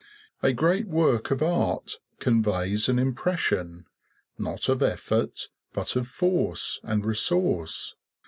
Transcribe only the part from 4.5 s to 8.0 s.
of effort, but of force and resource.